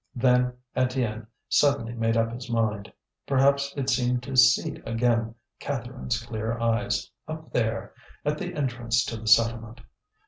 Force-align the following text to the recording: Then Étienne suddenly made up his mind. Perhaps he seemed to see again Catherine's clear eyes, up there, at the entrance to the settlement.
Then 0.15 0.53
Étienne 0.75 1.27
suddenly 1.47 1.93
made 1.93 2.17
up 2.17 2.31
his 2.31 2.49
mind. 2.49 2.91
Perhaps 3.27 3.71
he 3.73 3.85
seemed 3.85 4.23
to 4.23 4.35
see 4.35 4.77
again 4.83 5.35
Catherine's 5.59 6.23
clear 6.25 6.57
eyes, 6.57 7.11
up 7.27 7.51
there, 7.51 7.93
at 8.25 8.39
the 8.39 8.51
entrance 8.55 9.05
to 9.05 9.17
the 9.17 9.27
settlement. 9.27 9.79